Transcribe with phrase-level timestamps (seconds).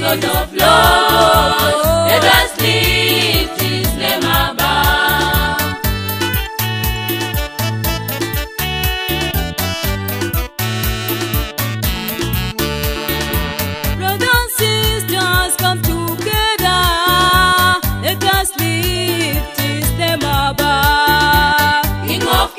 [0.00, 0.71] Lord of love.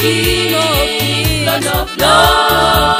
[0.03, 0.59] Kino,
[0.99, 2.92] kino, no, no.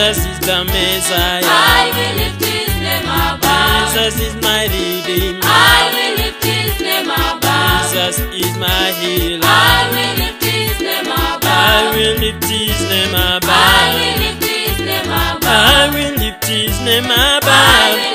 [0.06, 1.46] Jesus is the Messiah.
[1.48, 3.96] I will lift his name above.
[3.96, 5.40] Jesus is my redeemer.
[5.48, 7.88] I will lift his name above.
[7.88, 9.40] Jesus is my healer.
[9.48, 11.40] I will lift his name above.
[11.48, 13.48] I will lift his name above.
[13.48, 15.40] I will lift his name above.
[15.48, 16.20] I will